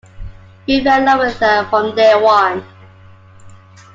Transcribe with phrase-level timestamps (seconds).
[0.65, 2.63] We fell in love with her from day one.